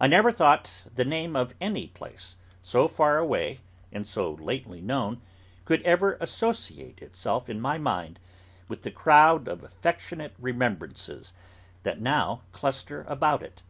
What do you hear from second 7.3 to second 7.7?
in